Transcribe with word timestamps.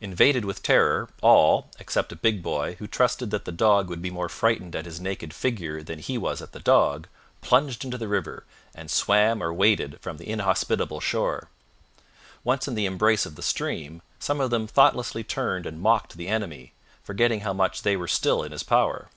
Invaded 0.00 0.44
with 0.44 0.64
terror, 0.64 1.08
all, 1.22 1.70
except 1.78 2.10
a 2.10 2.16
big 2.16 2.42
boy 2.42 2.74
who 2.80 2.88
trusted 2.88 3.30
that 3.30 3.44
the 3.44 3.52
dog 3.52 3.88
would 3.88 4.02
be 4.02 4.10
more 4.10 4.28
frightened 4.28 4.74
at 4.74 4.86
his 4.86 5.00
naked 5.00 5.32
figure 5.32 5.84
than 5.84 6.00
he 6.00 6.18
was 6.18 6.42
at 6.42 6.50
the 6.50 6.58
dog, 6.58 7.06
plunged 7.42 7.84
into 7.84 7.96
the 7.96 8.08
river, 8.08 8.44
and 8.74 8.90
swam 8.90 9.40
or 9.40 9.54
waded 9.54 9.96
from 10.00 10.16
the 10.16 10.28
inhospitable 10.28 10.98
shore. 10.98 11.48
Once 12.42 12.66
in 12.66 12.74
the 12.74 12.86
embrace 12.86 13.24
of 13.24 13.36
the 13.36 13.40
stream, 13.40 14.02
some 14.18 14.40
of 14.40 14.50
them 14.50 14.66
thoughtlessly 14.66 15.22
turned 15.22 15.64
and 15.64 15.80
mocked 15.80 16.16
the 16.16 16.26
enemy, 16.26 16.72
forgetting 17.04 17.42
how 17.42 17.52
much 17.52 17.82
they 17.82 17.96
were 17.96 18.08
still 18.08 18.42
in 18.42 18.50
his 18.50 18.64
power. 18.64 19.08